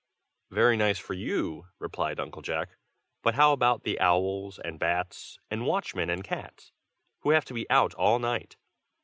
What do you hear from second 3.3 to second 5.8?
how about the owls and bats, and